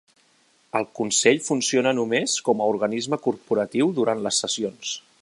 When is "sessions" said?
4.47-5.01